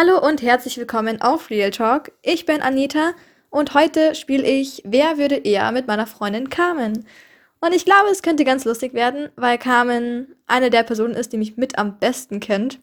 Hallo 0.00 0.24
und 0.24 0.42
herzlich 0.42 0.76
willkommen 0.76 1.20
auf 1.20 1.50
Real 1.50 1.72
Talk. 1.72 2.12
Ich 2.22 2.46
bin 2.46 2.62
Anita 2.62 3.14
und 3.50 3.74
heute 3.74 4.14
spiele 4.14 4.46
ich 4.46 4.80
Wer 4.84 5.18
würde 5.18 5.34
eher 5.34 5.72
mit 5.72 5.88
meiner 5.88 6.06
Freundin 6.06 6.50
Carmen. 6.50 7.04
Und 7.60 7.74
ich 7.74 7.84
glaube, 7.84 8.08
es 8.12 8.22
könnte 8.22 8.44
ganz 8.44 8.64
lustig 8.64 8.94
werden, 8.94 9.30
weil 9.34 9.58
Carmen 9.58 10.36
eine 10.46 10.70
der 10.70 10.84
Personen 10.84 11.14
ist, 11.14 11.32
die 11.32 11.36
mich 11.36 11.56
mit 11.56 11.78
am 11.78 11.98
besten 11.98 12.38
kennt. 12.38 12.78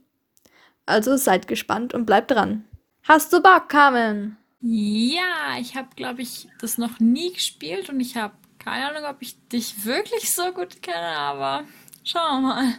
Also 0.86 1.16
seid 1.16 1.48
gespannt 1.48 1.94
und 1.94 2.06
bleibt 2.06 2.32
dran. 2.32 2.66
Hast 3.04 3.32
du 3.32 3.42
Bock, 3.42 3.70
Carmen? 3.70 4.36
Ja, 4.60 5.58
ich 5.58 5.78
habe, 5.78 5.88
glaube 5.96 6.22
ich, 6.22 6.50
das 6.60 6.78
noch 6.78 7.00
nie 7.00 7.32
gespielt 7.32 7.88
und 7.88 8.02
ich 8.02 8.18
habe 8.18 8.34
keine 8.60 8.90
Ahnung, 8.90 9.10
ob 9.10 9.22
ich 9.22 9.38
dich 9.48 9.86
wirklich 9.86 10.34
so 10.34 10.52
gut 10.52 10.82
kenne, 10.82 11.16
aber 11.18 11.64
schauen 12.04 12.42
wir 12.42 12.48
mal. 12.50 12.74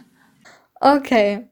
Okay. 0.79 1.47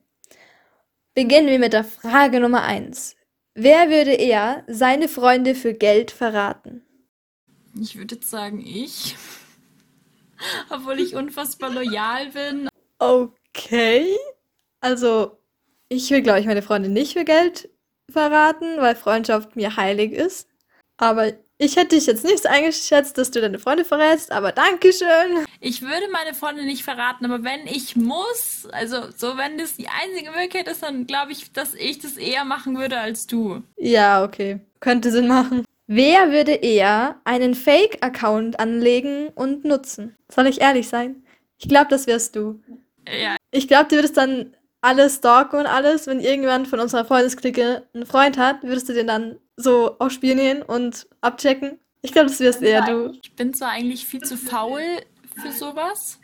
Beginnen 1.16 1.48
wir 1.48 1.58
mit 1.58 1.72
der 1.72 1.82
Frage 1.82 2.40
Nummer 2.40 2.62
eins. 2.62 3.16
Wer 3.54 3.88
würde 3.88 4.12
eher 4.12 4.64
seine 4.66 5.08
Freunde 5.08 5.54
für 5.54 5.72
Geld 5.72 6.10
verraten? 6.10 6.82
Ich 7.80 7.96
würde 7.96 8.16
jetzt 8.16 8.28
sagen, 8.28 8.60
ich. 8.60 9.16
Obwohl 10.68 11.00
ich 11.00 11.14
unfassbar 11.14 11.70
loyal 11.70 12.30
bin. 12.32 12.68
Okay. 12.98 14.14
Also, 14.80 15.38
ich 15.88 16.10
will, 16.10 16.20
glaube 16.20 16.40
ich, 16.40 16.46
meine 16.46 16.60
Freunde 16.60 16.90
nicht 16.90 17.14
für 17.14 17.24
Geld 17.24 17.70
verraten, 18.10 18.76
weil 18.76 18.94
Freundschaft 18.94 19.56
mir 19.56 19.74
heilig 19.74 20.12
ist. 20.12 20.50
Aber 20.98 21.32
ich 21.58 21.76
hätte 21.76 21.96
dich 21.96 22.06
jetzt 22.06 22.24
nicht 22.24 22.46
eingeschätzt, 22.46 23.16
dass 23.16 23.30
du 23.30 23.40
deine 23.40 23.58
Freunde 23.58 23.84
verrätst, 23.84 24.30
aber 24.30 24.52
Dankeschön. 24.52 25.46
Ich 25.60 25.82
würde 25.82 26.08
meine 26.12 26.34
Freunde 26.34 26.64
nicht 26.64 26.84
verraten, 26.84 27.24
aber 27.24 27.44
wenn 27.44 27.66
ich 27.66 27.96
muss, 27.96 28.66
also 28.72 29.10
so 29.16 29.36
wenn 29.36 29.56
das 29.56 29.76
die 29.76 29.88
einzige 29.88 30.30
Möglichkeit 30.30 30.68
ist, 30.68 30.82
dann 30.82 31.06
glaube 31.06 31.32
ich, 31.32 31.52
dass 31.52 31.74
ich 31.74 31.98
das 31.98 32.16
eher 32.16 32.44
machen 32.44 32.76
würde 32.78 32.98
als 32.98 33.26
du. 33.26 33.62
Ja, 33.76 34.22
okay. 34.22 34.60
Könnte 34.80 35.10
Sinn 35.10 35.28
machen. 35.28 35.64
Wer 35.86 36.32
würde 36.32 36.52
eher 36.52 37.20
einen 37.24 37.54
Fake-Account 37.54 38.58
anlegen 38.58 39.28
und 39.28 39.64
nutzen? 39.64 40.16
Soll 40.28 40.46
ich 40.48 40.60
ehrlich 40.60 40.88
sein? 40.88 41.22
Ich 41.58 41.68
glaube, 41.68 41.86
das 41.88 42.06
wärst 42.06 42.36
du. 42.36 42.60
Ja. 43.06 43.36
Ich 43.50 43.68
glaube, 43.68 43.88
du 43.88 43.96
würdest 43.96 44.16
dann 44.16 44.54
alles 44.86 45.16
stalken 45.16 45.56
und 45.60 45.66
alles. 45.66 46.06
Wenn 46.06 46.20
irgendwann 46.20 46.64
von 46.64 46.80
unserer 46.80 47.04
Freundesklicke 47.04 47.86
einen 47.92 48.06
Freund 48.06 48.38
hat, 48.38 48.62
würdest 48.62 48.88
du 48.88 48.92
den 48.92 49.08
dann 49.08 49.36
so 49.56 49.98
aufspionieren 49.98 50.62
und 50.62 51.06
abchecken. 51.20 51.78
Ich 52.02 52.12
glaube, 52.12 52.28
das 52.28 52.40
wärst 52.40 52.62
eher 52.62 52.82
du. 52.82 53.12
Ich 53.20 53.34
bin 53.34 53.52
zwar 53.52 53.70
eigentlich 53.70 54.06
viel 54.06 54.20
zu 54.20 54.36
faul 54.36 54.80
für 55.42 55.50
sowas, 55.50 56.20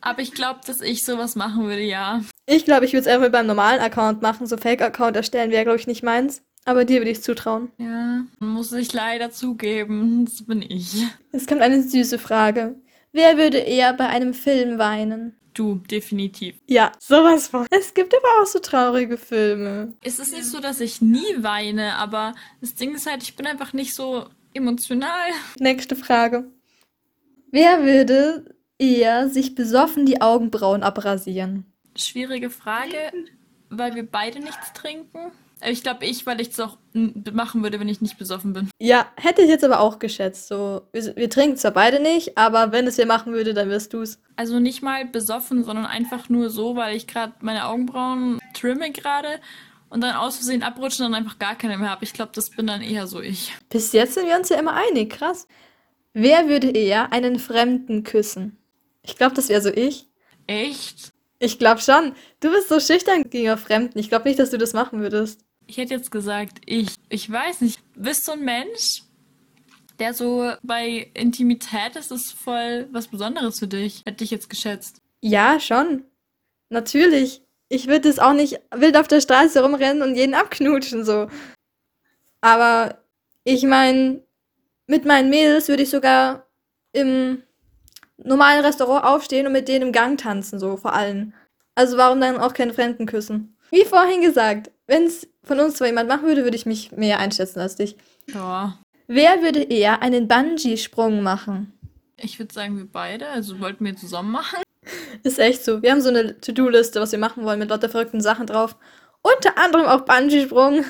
aber 0.00 0.22
ich 0.22 0.32
glaube, 0.32 0.60
dass 0.66 0.80
ich 0.80 1.04
sowas 1.04 1.36
machen 1.36 1.64
würde, 1.64 1.82
ja. 1.82 2.22
Ich 2.46 2.64
glaube, 2.64 2.86
ich 2.86 2.92
würde 2.92 3.08
es 3.08 3.14
einfach 3.14 3.30
beim 3.30 3.46
normalen 3.46 3.80
Account 3.80 4.22
machen. 4.22 4.46
So 4.46 4.56
Fake-Account 4.56 5.16
erstellen 5.16 5.50
wäre, 5.50 5.64
glaube 5.64 5.78
ich, 5.78 5.86
nicht 5.86 6.02
meins. 6.02 6.42
Aber 6.64 6.84
dir 6.84 7.00
würde 7.00 7.10
ich 7.10 7.22
zutrauen. 7.22 7.70
Ja, 7.78 8.24
muss 8.38 8.72
ich 8.72 8.92
leider 8.92 9.30
zugeben, 9.30 10.24
das 10.24 10.44
bin 10.44 10.62
ich. 10.62 11.04
Es 11.32 11.46
kommt 11.46 11.60
eine 11.60 11.82
süße 11.82 12.18
Frage. 12.18 12.76
Wer 13.12 13.36
würde 13.36 13.58
eher 13.58 13.92
bei 13.92 14.08
einem 14.08 14.32
Film 14.32 14.78
weinen? 14.78 15.36
Du, 15.54 15.76
definitiv. 15.90 16.56
Ja, 16.66 16.92
sowas 16.98 17.48
von. 17.48 17.66
Es 17.70 17.92
gibt 17.92 18.14
aber 18.14 18.42
auch 18.42 18.46
so 18.46 18.58
traurige 18.58 19.18
Filme. 19.18 19.92
Es 20.02 20.18
ist 20.18 20.32
nicht 20.32 20.46
so, 20.46 20.60
dass 20.60 20.80
ich 20.80 21.02
nie 21.02 21.42
weine, 21.42 21.96
aber 21.96 22.34
das 22.60 22.74
Ding 22.74 22.94
ist 22.94 23.06
halt, 23.06 23.22
ich 23.22 23.36
bin 23.36 23.46
einfach 23.46 23.72
nicht 23.72 23.94
so 23.94 24.26
emotional. 24.54 25.30
Nächste 25.58 25.94
Frage. 25.96 26.50
Wer 27.50 27.82
würde 27.82 28.56
eher 28.78 29.28
sich 29.28 29.54
besoffen 29.54 30.06
die 30.06 30.22
Augenbrauen 30.22 30.82
abrasieren? 30.82 31.66
Schwierige 31.96 32.48
Frage, 32.48 33.12
weil 33.68 33.94
wir 33.94 34.06
beide 34.06 34.40
nichts 34.40 34.72
trinken. 34.72 35.32
Ich 35.68 35.82
glaube, 35.82 36.04
ich, 36.04 36.26
weil 36.26 36.40
ich 36.40 36.50
es 36.50 36.60
auch 36.60 36.78
machen 37.32 37.62
würde, 37.62 37.78
wenn 37.78 37.88
ich 37.88 38.00
nicht 38.00 38.18
besoffen 38.18 38.52
bin. 38.52 38.70
Ja, 38.80 39.06
hätte 39.16 39.42
ich 39.42 39.48
jetzt 39.48 39.64
aber 39.64 39.80
auch 39.80 39.98
geschätzt. 39.98 40.48
So, 40.48 40.82
wir, 40.92 41.16
wir 41.16 41.30
trinken 41.30 41.56
zwar 41.56 41.70
beide 41.70 42.00
nicht, 42.00 42.36
aber 42.36 42.72
wenn 42.72 42.86
es 42.86 42.98
wer 42.98 43.06
machen 43.06 43.32
würde, 43.32 43.54
dann 43.54 43.68
wirst 43.68 43.92
du 43.92 44.02
es. 44.02 44.20
Also 44.36 44.58
nicht 44.58 44.82
mal 44.82 45.04
besoffen, 45.06 45.64
sondern 45.64 45.86
einfach 45.86 46.28
nur 46.28 46.50
so, 46.50 46.76
weil 46.76 46.96
ich 46.96 47.06
gerade 47.06 47.34
meine 47.40 47.66
Augenbrauen 47.66 48.38
trimme 48.54 48.90
gerade 48.90 49.40
und 49.88 50.00
dann 50.00 50.16
aus 50.16 50.36
Versehen 50.36 50.62
abrutschen 50.62 51.06
und 51.06 51.12
dann 51.12 51.22
einfach 51.22 51.38
gar 51.38 51.54
keine 51.54 51.78
mehr 51.78 51.90
habe. 51.90 52.04
Ich 52.04 52.12
glaube, 52.12 52.32
das 52.34 52.50
bin 52.50 52.66
dann 52.66 52.82
eher 52.82 53.06
so 53.06 53.20
ich. 53.20 53.52
Bis 53.68 53.92
jetzt 53.92 54.14
sind 54.14 54.26
wir 54.26 54.36
uns 54.36 54.48
ja 54.48 54.58
immer 54.58 54.74
einig, 54.74 55.10
krass. 55.10 55.46
Wer 56.14 56.48
würde 56.48 56.70
eher 56.70 57.12
einen 57.12 57.38
Fremden 57.38 58.02
küssen? 58.02 58.58
Ich 59.02 59.16
glaube, 59.16 59.34
das 59.34 59.48
wäre 59.48 59.62
so 59.62 59.70
ich. 59.70 60.08
Echt? 60.46 61.12
Ich 61.38 61.58
glaube 61.58 61.80
schon. 61.80 62.14
Du 62.40 62.50
bist 62.50 62.68
so 62.68 62.80
schüchtern 62.80 63.28
gegenüber 63.28 63.56
Fremden. 63.56 63.98
Ich 63.98 64.08
glaube 64.08 64.28
nicht, 64.28 64.38
dass 64.38 64.50
du 64.50 64.58
das 64.58 64.74
machen 64.74 65.00
würdest. 65.00 65.44
Ich 65.66 65.76
hätte 65.76 65.94
jetzt 65.94 66.10
gesagt, 66.10 66.58
ich. 66.66 66.94
Ich 67.08 67.30
weiß 67.30 67.60
nicht. 67.60 67.80
Bist 67.94 68.26
du 68.28 68.32
ein 68.32 68.44
Mensch, 68.44 69.02
der 69.98 70.14
so 70.14 70.52
bei 70.62 71.10
Intimität 71.14 71.96
ist 71.96 72.10
es 72.10 72.32
voll 72.32 72.88
was 72.92 73.08
Besonderes 73.08 73.58
für 73.58 73.68
dich? 73.68 74.02
Hätte 74.04 74.24
ich 74.24 74.30
jetzt 74.30 74.50
geschätzt. 74.50 75.00
Ja, 75.20 75.60
schon. 75.60 76.04
Natürlich. 76.68 77.42
Ich 77.68 77.86
würde 77.86 78.08
es 78.08 78.18
auch 78.18 78.34
nicht 78.34 78.60
wild 78.74 78.96
auf 78.96 79.08
der 79.08 79.20
Straße 79.20 79.62
rumrennen 79.62 80.02
und 80.02 80.14
jeden 80.14 80.34
abknutschen, 80.34 81.04
so. 81.04 81.28
Aber 82.40 82.98
ich 83.44 83.62
meine, 83.62 84.22
mit 84.86 85.04
meinen 85.04 85.30
Mädels 85.30 85.68
würde 85.68 85.84
ich 85.84 85.90
sogar 85.90 86.46
im 86.92 87.42
normalen 88.18 88.64
Restaurant 88.64 89.04
aufstehen 89.04 89.46
und 89.46 89.52
mit 89.52 89.68
denen 89.68 89.86
im 89.86 89.92
Gang 89.92 90.18
tanzen, 90.18 90.58
so 90.58 90.76
vor 90.76 90.92
allem. 90.92 91.32
Also 91.74 91.96
warum 91.96 92.20
dann 92.20 92.38
auch 92.38 92.52
keine 92.52 92.74
Fremden 92.74 93.06
küssen? 93.06 93.56
Wie 93.70 93.84
vorhin 93.84 94.20
gesagt, 94.20 94.70
wenn 94.92 95.04
es 95.04 95.26
von 95.42 95.58
uns 95.58 95.76
zwar 95.76 95.86
jemand 95.86 96.08
machen 96.10 96.26
würde, 96.26 96.44
würde 96.44 96.56
ich 96.56 96.66
mich 96.66 96.92
mehr 96.92 97.18
einschätzen 97.18 97.60
als 97.60 97.76
dich. 97.76 97.96
Ja. 98.26 98.78
Wer 99.06 99.40
würde 99.40 99.62
eher 99.62 100.02
einen 100.02 100.28
Bungee-Sprung 100.28 101.22
machen? 101.22 101.72
Ich 102.18 102.38
würde 102.38 102.52
sagen, 102.52 102.76
wir 102.76 102.86
beide. 102.86 103.26
Also 103.28 103.58
wollten 103.58 103.86
wir 103.86 103.96
zusammen 103.96 104.30
machen. 104.32 104.58
Ist 105.22 105.38
echt 105.38 105.64
so. 105.64 105.80
Wir 105.82 105.92
haben 105.92 106.02
so 106.02 106.10
eine 106.10 106.38
To-Do-Liste, 106.38 107.00
was 107.00 107.10
wir 107.10 107.18
machen 107.18 107.44
wollen, 107.44 107.58
mit 107.58 107.70
lauter 107.70 107.88
verrückten 107.88 108.20
Sachen 108.20 108.46
drauf. 108.46 108.76
Unter 109.22 109.56
anderem 109.56 109.86
auch 109.86 110.02
Bungee-Sprung. 110.02 110.84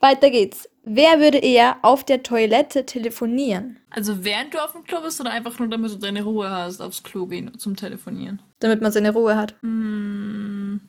Weiter 0.00 0.30
geht's. 0.30 0.68
Wer 0.82 1.20
würde 1.20 1.38
eher 1.38 1.76
auf 1.82 2.02
der 2.02 2.24
Toilette 2.24 2.84
telefonieren? 2.84 3.78
Also 3.90 4.24
während 4.24 4.54
du 4.54 4.58
auf 4.58 4.72
dem 4.72 4.82
Klo 4.82 5.00
bist 5.02 5.20
oder 5.20 5.30
einfach 5.30 5.56
nur, 5.60 5.68
damit 5.68 5.92
du 5.92 5.98
deine 5.98 6.24
Ruhe 6.24 6.50
hast, 6.50 6.80
aufs 6.80 7.04
Klo 7.04 7.26
gehen 7.26 7.56
zum 7.56 7.76
Telefonieren? 7.76 8.42
Damit 8.58 8.82
man 8.82 8.90
seine 8.90 9.12
Ruhe 9.12 9.36
hat. 9.36 9.54
Hm, 9.62 10.80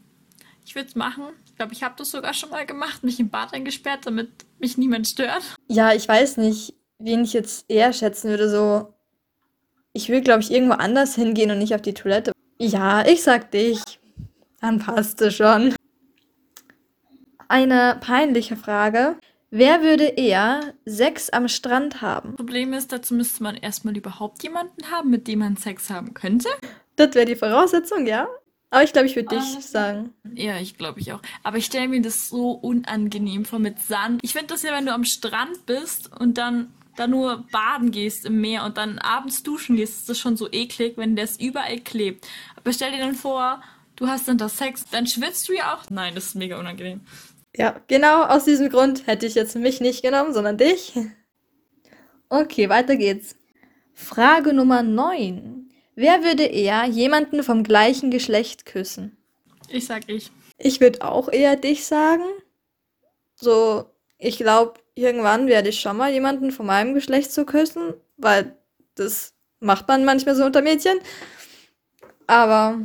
ich 0.66 0.76
würde 0.76 0.88
es 0.88 0.96
machen. 0.96 1.26
Ich 1.46 1.56
glaube, 1.56 1.74
ich 1.74 1.84
habe 1.84 1.96
das 1.98 2.12
sogar 2.12 2.34
schon 2.34 2.50
mal 2.50 2.66
gemacht, 2.66 3.04
mich 3.04 3.20
im 3.20 3.30
Bad 3.30 3.54
eingesperrt, 3.54 4.06
damit 4.06 4.30
mich 4.60 4.78
niemand 4.78 5.08
stört. 5.08 5.44
Ja, 5.68 5.94
ich 5.94 6.08
weiß 6.08 6.38
nicht, 6.38 6.74
wen 7.00 7.24
ich 7.24 7.34
jetzt 7.34 7.66
eher 7.70 7.94
schätzen 7.94 8.30
würde. 8.30 8.50
So, 8.50 8.94
ich 9.94 10.10
will, 10.10 10.22
glaube 10.22 10.42
ich, 10.42 10.52
irgendwo 10.52 10.74
anders 10.74 11.16
hingehen 11.16 11.52
und 11.52 11.60
nicht 11.60 11.76
auf 11.76 11.82
die 11.82 11.94
Toilette. 11.94 12.32
Ja, 12.60 13.06
ich 13.06 13.24
sag 13.24 13.52
dich. 13.52 13.82
Dann 14.62 14.80
passt 14.80 15.22
es 15.22 15.36
schon. 15.36 15.76
Eine 17.48 17.98
peinliche 18.02 18.56
Frage. 18.56 19.18
Wer 19.52 19.84
würde 19.84 20.06
eher 20.06 20.74
Sex 20.86 21.30
am 21.30 21.48
Strand 21.48 22.02
haben? 22.02 22.36
Problem 22.38 22.74
ist, 22.74 22.92
dazu 22.92 23.14
müsste 23.14 23.44
man 23.44 23.56
erstmal 23.56 23.96
überhaupt 23.96 24.42
jemanden 24.42 24.90
haben, 24.90 25.12
mit 25.12 25.28
dem 25.28 25.40
man 25.40 25.58
Sex 25.58 25.92
haben 25.92 26.16
könnte. 26.16 26.50
Das 26.96 27.14
wäre 27.14 27.26
die 27.26 27.36
Voraussetzung, 27.36 28.08
ja. 28.08 28.28
Aber 28.74 28.84
ich 28.84 28.92
glaube, 28.92 29.08
ich 29.08 29.16
würde 29.16 29.36
dich 29.36 29.56
Ah. 29.58 29.62
sagen. 29.62 30.14
Ja, 30.34 30.58
ich 30.58 30.78
glaube 30.78 31.00
ich 31.00 31.14
auch. 31.14 31.22
Aber 31.44 31.58
ich 31.58 31.66
stelle 31.66 31.88
mir 31.88 32.02
das 32.02 32.30
so 32.30 32.52
unangenehm 32.52 33.46
vor 33.46 33.60
mit 33.60 33.78
Sand. 33.80 34.20
Ich 34.24 34.32
finde 34.34 34.48
das 34.48 34.64
ja, 34.64 34.72
wenn 34.76 34.88
du 34.88 34.92
am 34.94 35.04
Strand 35.06 35.68
bist 35.68 36.10
und 36.20 36.40
dann 36.40 36.74
da 36.96 37.06
nur 37.06 37.46
baden 37.52 37.92
gehst 37.92 38.26
im 38.26 38.42
Meer 38.42 38.64
und 38.66 38.78
dann 38.78 38.98
abends 38.98 39.44
duschen 39.44 39.76
gehst, 39.76 40.00
ist 40.00 40.10
das 40.10 40.18
schon 40.18 40.38
so 40.38 40.52
eklig, 40.52 40.94
wenn 40.98 41.16
das 41.16 41.40
überall 41.40 41.80
klebt. 41.82 42.28
Aber 42.56 42.74
stell 42.74 42.92
dir 42.92 42.98
dann 42.98 43.14
vor, 43.14 43.62
du 43.96 44.08
hast 44.08 44.28
dann 44.28 44.40
das 44.40 44.58
Sex, 44.58 44.86
dann 44.90 45.06
schwitzt 45.06 45.48
du 45.50 45.54
ja 45.54 45.76
auch. 45.76 45.84
Nein, 45.92 46.16
das 46.16 46.26
ist 46.28 46.36
mega 46.36 46.60
unangenehm. 46.60 47.02
Ja, 47.56 47.80
genau 47.88 48.24
aus 48.24 48.46
diesem 48.46 48.70
Grund 48.70 49.06
hätte 49.06 49.28
ich 49.28 49.36
jetzt 49.36 49.56
mich 49.56 49.82
nicht 49.82 50.02
genommen, 50.02 50.34
sondern 50.34 50.58
dich. 50.58 50.94
Okay, 52.30 52.70
weiter 52.70 52.96
geht's. 52.96 53.36
Frage 53.94 54.52
Nummer 54.54 54.82
9. 54.82 55.63
Wer 55.96 56.24
würde 56.24 56.44
eher 56.44 56.86
jemanden 56.86 57.44
vom 57.44 57.64
gleichen 57.64 58.10
Geschlecht 58.10 58.66
küssen? 58.66 59.18
Ich 59.70 59.86
sag 59.86 60.10
ich. 60.10 60.32
Ich 60.58 60.82
würde 60.82 61.04
auch 61.04 61.30
eher 61.30 61.56
dich 61.56 61.86
sagen. 61.86 62.24
So, 63.36 63.86
ich 64.18 64.38
glaube, 64.38 64.80
irgendwann 64.96 65.48
werde 65.48 65.70
ich 65.70 65.80
schon 65.80 65.98
mal 65.98 66.12
jemanden 66.12 66.52
von 66.52 66.66
meinem 66.66 66.94
Geschlecht 66.94 67.32
zu 67.32 67.46
küssen, 67.46 67.94
weil 68.18 68.58
das 68.96 69.34
macht 69.60 69.88
man 69.88 70.06
manchmal 70.06 70.36
so 70.36 70.46
unter 70.46 70.62
Mädchen. 70.62 70.98
Aber 72.28 72.80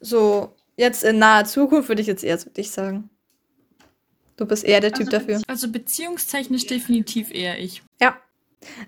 so, 0.00 0.54
jetzt 0.76 1.04
in 1.04 1.18
naher 1.18 1.44
Zukunft 1.44 1.88
würde 1.88 2.02
ich 2.02 2.08
jetzt 2.08 2.24
eher 2.24 2.38
zu 2.38 2.50
dich 2.50 2.70
sagen. 2.70 3.10
Du 4.36 4.46
bist 4.46 4.64
eher 4.64 4.80
der 4.80 4.92
Typ 4.92 5.10
dafür. 5.10 5.40
Also 5.46 5.70
beziehungstechnisch 5.70 6.66
definitiv 6.66 7.32
eher 7.32 7.58
ich. 7.60 7.82
Ja, 8.00 8.18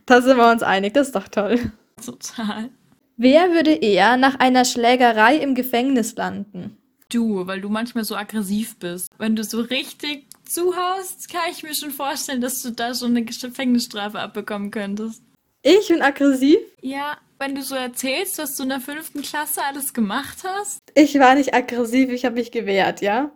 da 0.04 0.20
sind 0.20 0.36
wir 0.36 0.50
uns 0.50 0.62
einig, 0.62 0.94
das 0.94 1.08
ist 1.08 1.16
doch 1.16 1.28
toll. 1.28 1.70
Total. 2.04 2.70
Wer 3.18 3.50
würde 3.52 3.72
eher 3.72 4.18
nach 4.18 4.40
einer 4.40 4.66
Schlägerei 4.66 5.36
im 5.36 5.54
Gefängnis 5.54 6.14
landen? 6.16 6.76
Du, 7.08 7.46
weil 7.46 7.62
du 7.62 7.70
manchmal 7.70 8.04
so 8.04 8.14
aggressiv 8.14 8.78
bist. 8.78 9.08
Wenn 9.16 9.34
du 9.34 9.42
so 9.42 9.62
richtig 9.62 10.26
zuhaust, 10.44 11.32
kann 11.32 11.50
ich 11.50 11.62
mir 11.62 11.74
schon 11.74 11.92
vorstellen, 11.92 12.42
dass 12.42 12.62
du 12.62 12.72
da 12.72 12.94
schon 12.94 13.16
eine 13.16 13.24
Gefängnisstrafe 13.24 14.18
abbekommen 14.18 14.70
könntest. 14.70 15.22
Ich 15.62 15.88
bin 15.88 16.02
aggressiv? 16.02 16.58
Ja, 16.82 17.16
wenn 17.38 17.54
du 17.54 17.62
so 17.62 17.74
erzählst, 17.74 18.36
was 18.36 18.54
du 18.56 18.64
in 18.64 18.68
der 18.68 18.80
fünften 18.80 19.22
Klasse 19.22 19.62
alles 19.64 19.94
gemacht 19.94 20.44
hast. 20.44 20.80
Ich 20.94 21.18
war 21.18 21.36
nicht 21.36 21.54
aggressiv, 21.54 22.10
ich 22.10 22.26
habe 22.26 22.34
mich 22.34 22.50
gewehrt, 22.50 23.00
ja? 23.00 23.30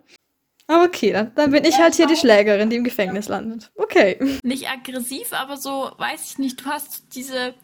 Aber 0.67 0.83
okay, 0.83 1.11
dann, 1.11 1.33
dann 1.33 1.51
bin 1.51 1.65
ich 1.65 1.79
halt 1.79 1.95
hier 1.95 2.05
die 2.05 2.15
Schlägerin, 2.15 2.69
die 2.69 2.75
im 2.75 2.83
Gefängnis 2.83 3.29
landet. 3.29 3.71
Okay. 3.75 4.39
Nicht 4.43 4.69
aggressiv, 4.69 5.33
aber 5.33 5.57
so, 5.57 5.91
weiß 5.97 6.31
ich 6.31 6.37
nicht, 6.37 6.61
du 6.61 6.65
hast 6.65 7.15
diese 7.15 7.55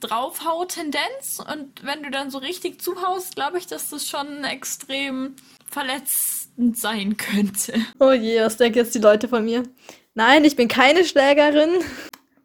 Draufhau-Tendenz 0.00 1.42
und 1.50 1.84
wenn 1.84 2.02
du 2.02 2.10
dann 2.10 2.30
so 2.30 2.38
richtig 2.38 2.82
zuhaust, 2.82 3.34
glaube 3.34 3.58
ich, 3.58 3.66
dass 3.66 3.90
das 3.90 4.06
schon 4.06 4.44
extrem 4.44 5.36
verletzend 5.70 6.78
sein 6.78 7.16
könnte. 7.16 7.74
Oh 7.98 8.12
je, 8.12 8.40
was 8.40 8.56
denken 8.56 8.78
jetzt 8.78 8.94
die 8.94 9.00
Leute 9.00 9.28
von 9.28 9.44
mir? 9.44 9.62
Nein, 10.14 10.44
ich 10.44 10.56
bin 10.56 10.68
keine 10.68 11.04
Schlägerin. 11.04 11.82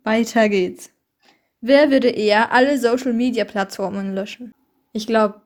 Weiter 0.04 0.50
geht's. 0.50 0.92
Wer 1.62 1.92
würde 1.92 2.10
eher 2.10 2.52
alle 2.52 2.80
Social-Media-Plattformen 2.80 4.16
löschen? 4.16 4.52
Ich 4.94 5.06
glaube, 5.06 5.42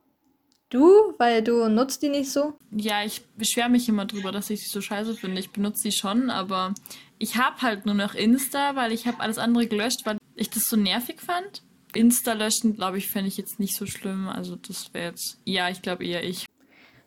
du, 0.69 1.13
weil 1.17 1.43
du 1.43 1.67
nutzt 1.67 2.01
die 2.01 2.09
nicht 2.09 2.31
so. 2.31 2.53
Ja, 2.71 3.03
ich 3.03 3.25
beschwere 3.35 3.69
mich 3.69 3.89
immer 3.89 4.05
drüber, 4.05 4.31
dass 4.31 4.49
ich 4.49 4.63
sie 4.63 4.69
so 4.69 4.79
scheiße 4.81 5.15
finde. 5.15 5.39
Ich 5.39 5.51
benutze 5.51 5.81
sie 5.81 5.91
schon, 5.91 6.29
aber 6.29 6.73
ich 7.19 7.35
habe 7.35 7.61
halt 7.61 7.85
nur 7.85 7.95
noch 7.95 8.15
Insta, 8.15 8.75
weil 8.75 8.93
ich 8.93 9.07
habe 9.07 9.19
alles 9.19 9.37
andere 9.37 9.67
gelöscht, 9.67 10.05
weil 10.05 10.17
ich 10.35 10.49
das 10.49 10.69
so 10.69 10.77
nervig 10.77 11.19
fand. 11.21 11.63
Insta 11.95 12.33
löschen, 12.33 12.75
glaube 12.75 12.97
ich, 12.97 13.09
fände 13.09 13.27
ich 13.27 13.37
jetzt 13.37 13.59
nicht 13.59 13.75
so 13.75 13.85
schlimm. 13.85 14.27
Also 14.27 14.55
das 14.55 14.93
wäre 14.93 15.11
jetzt, 15.11 15.39
ja, 15.45 15.69
ich 15.69 15.81
glaube 15.81 16.05
eher 16.05 16.23
ich. 16.23 16.45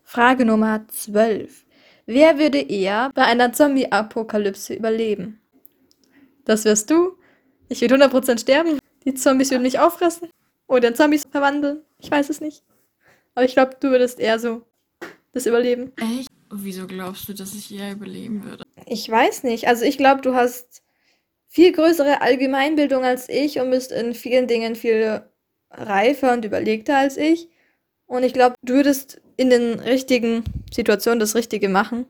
Frage 0.05 0.45
Nummer 0.45 0.87
12. 0.89 1.65
Wer 2.07 2.39
würde 2.39 2.59
eher 2.59 3.11
bei 3.15 3.25
einer 3.25 3.53
Zombie-Apokalypse 3.53 4.75
überleben? 4.75 5.41
Das 6.45 6.65
wirst 6.65 6.91
du. 6.91 7.19
Ich 7.69 7.83
würde 7.83 7.97
100% 7.97 8.41
sterben. 8.41 8.79
Die 9.05 9.15
Zombies 9.15 9.51
würden 9.51 9.63
mich 9.63 9.79
auffressen. 9.79 10.31
Oder 10.67 10.89
in 10.89 10.95
Zombies 10.95 11.27
verwandeln. 11.31 11.83
Ich 11.99 12.11
weiß 12.11 12.31
es 12.31 12.41
nicht. 12.41 12.63
Aber 13.35 13.45
ich 13.45 13.53
glaube, 13.53 13.77
du 13.79 13.91
würdest 13.91 14.19
eher 14.19 14.39
so 14.39 14.63
das 15.33 15.47
überleben. 15.47 15.93
Echt? 15.97 16.29
Wieso 16.51 16.87
glaubst 16.87 17.29
du, 17.29 17.35
dass 17.35 17.55
ich 17.55 17.75
eher 17.75 17.93
überleben 17.93 18.43
würde? 18.45 18.65
Ich 18.87 19.09
weiß 19.09 19.43
nicht. 19.43 19.69
Also 19.69 19.85
ich 19.85 19.99
glaube, 19.99 20.23
du 20.23 20.35
hast 20.35 20.83
viel 21.49 21.73
größere 21.73 22.21
Allgemeinbildung 22.21 23.05
als 23.05 23.29
ich 23.29 23.59
und 23.59 23.71
bist 23.71 23.91
in 23.93 24.15
vielen 24.15 24.47
Dingen 24.47 24.77
viel 24.77 25.23
reifer 25.71 26.33
und 26.33 26.45
überlegter 26.45 26.97
als 26.97 27.17
ich. 27.17 27.49
Und 28.07 28.23
ich 28.23 28.33
glaube, 28.33 28.55
du 28.63 28.75
würdest 28.75 29.21
in 29.37 29.51
den 29.51 29.81
richtigen 29.81 30.45
Situationen 30.73 31.21
das 31.21 31.35
Richtige 31.35 31.69
machen. 31.69 32.07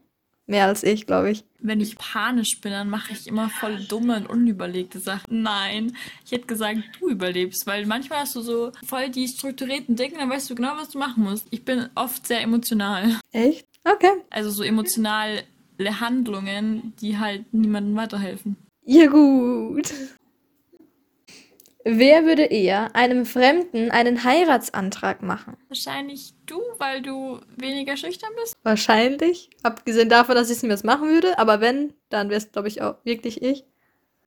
Mehr 0.46 0.64
als 0.64 0.82
ich, 0.82 1.04
glaube 1.04 1.30
ich. 1.30 1.44
Wenn 1.58 1.78
ich 1.82 1.98
panisch 1.98 2.62
bin, 2.62 2.72
dann 2.72 2.88
mache 2.88 3.12
ich 3.12 3.26
immer 3.26 3.50
voll 3.50 3.84
dumme 3.84 4.16
und 4.16 4.30
unüberlegte 4.30 4.98
Sachen. 4.98 5.42
Nein, 5.42 5.94
ich 6.24 6.32
hätte 6.32 6.46
gesagt, 6.46 6.78
du 6.98 7.10
überlebst, 7.10 7.66
weil 7.66 7.84
manchmal 7.84 8.20
hast 8.20 8.34
du 8.34 8.40
so 8.40 8.72
voll 8.86 9.10
die 9.10 9.28
strukturierten 9.28 9.94
Dinge, 9.94 10.16
dann 10.16 10.30
weißt 10.30 10.48
du 10.48 10.54
genau, 10.54 10.72
was 10.76 10.88
du 10.88 10.98
machen 10.98 11.24
musst. 11.24 11.46
Ich 11.50 11.66
bin 11.66 11.90
oft 11.94 12.26
sehr 12.26 12.40
emotional. 12.40 13.20
Echt? 13.30 13.66
Okay. 13.84 14.12
Also 14.30 14.48
so 14.48 14.62
emotionale 14.62 15.44
Handlungen, 15.78 16.94
die 16.98 17.18
halt 17.18 17.52
niemandem 17.52 17.94
weiterhelfen. 17.96 18.56
Ja, 18.90 19.06
gut. 19.06 19.92
Wer 21.84 22.24
würde 22.24 22.44
eher 22.44 22.96
einem 22.96 23.26
Fremden 23.26 23.90
einen 23.90 24.24
Heiratsantrag 24.24 25.20
machen? 25.20 25.58
Wahrscheinlich 25.68 26.32
du, 26.46 26.58
weil 26.78 27.02
du 27.02 27.38
weniger 27.58 27.98
schüchtern 27.98 28.30
bist. 28.40 28.56
Wahrscheinlich. 28.62 29.50
Abgesehen 29.62 30.08
davon, 30.08 30.36
dass 30.36 30.48
ich 30.48 30.56
es 30.56 30.62
mir 30.62 30.70
jetzt 30.70 30.86
machen 30.86 31.06
würde. 31.06 31.38
Aber 31.38 31.60
wenn, 31.60 31.92
dann 32.08 32.30
wäre 32.30 32.38
es, 32.38 32.50
glaube 32.50 32.68
ich, 32.68 32.80
auch 32.80 32.94
wirklich 33.04 33.42
ich. 33.42 33.66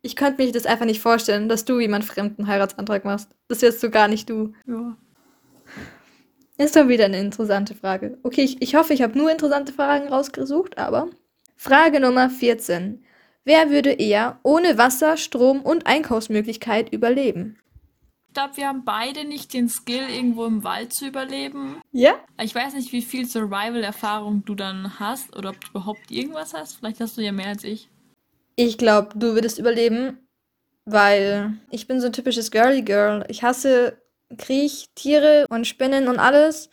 Ich 0.03 0.15
könnte 0.15 0.43
mich 0.43 0.51
das 0.51 0.67
einfach 0.67 0.85
nicht 0.85 1.01
vorstellen, 1.01 1.49
dass 1.49 1.65
du 1.65 1.79
jemand 1.79 2.05
Fremden 2.05 2.45
Heiratsantrag 2.45 3.03
machst. 3.03 3.31
Das 3.47 3.63
wärst 3.63 3.81
du 3.81 3.89
gar 3.89 4.07
nicht 4.07 4.29
du. 4.29 4.53
Ja. 4.67 4.95
Ist 6.59 6.75
doch 6.75 6.87
wieder 6.87 7.05
eine 7.05 7.19
interessante 7.19 7.73
Frage. 7.73 8.19
Okay, 8.21 8.43
ich, 8.43 8.61
ich 8.61 8.75
hoffe, 8.75 8.93
ich 8.93 9.01
habe 9.01 9.17
nur 9.17 9.31
interessante 9.31 9.73
Fragen 9.73 10.09
rausgesucht, 10.09 10.77
aber. 10.77 11.09
Frage 11.57 11.99
Nummer 11.99 12.29
14. 12.29 13.03
Wer 13.43 13.71
würde 13.71 13.91
eher 13.91 14.39
ohne 14.43 14.77
Wasser, 14.77 15.17
Strom 15.17 15.61
und 15.61 15.87
Einkaufsmöglichkeit 15.87 16.93
überleben? 16.93 17.57
Ich 18.27 18.33
glaube, 18.35 18.55
wir 18.55 18.67
haben 18.67 18.85
beide 18.85 19.25
nicht 19.25 19.53
den 19.53 19.67
Skill, 19.67 20.07
irgendwo 20.09 20.45
im 20.45 20.63
Wald 20.63 20.93
zu 20.93 21.05
überleben. 21.05 21.81
Ja? 21.91 22.13
Ich 22.41 22.55
weiß 22.55 22.75
nicht, 22.75 22.93
wie 22.93 23.01
viel 23.01 23.27
Survival-Erfahrung 23.27 24.45
du 24.45 24.55
dann 24.55 24.99
hast 24.99 25.35
oder 25.35 25.49
ob 25.49 25.59
du 25.59 25.67
überhaupt 25.71 26.11
irgendwas 26.11 26.53
hast. 26.53 26.77
Vielleicht 26.77 27.01
hast 27.01 27.17
du 27.17 27.21
ja 27.21 27.31
mehr 27.31 27.47
als 27.47 27.63
ich. 27.63 27.89
Ich 28.55 28.77
glaube, 28.77 29.09
du 29.15 29.33
würdest 29.33 29.59
überleben, 29.59 30.19
weil 30.85 31.57
ich 31.71 31.87
bin 31.87 31.99
so 31.99 32.05
ein 32.07 32.13
typisches 32.13 32.51
Girly 32.51 32.83
Girl. 32.83 33.25
Ich 33.27 33.43
hasse 33.43 34.01
Kriech, 34.37 34.89
Tiere 34.95 35.45
und 35.49 35.67
Spinnen 35.67 36.07
und 36.07 36.19
alles. 36.19 36.69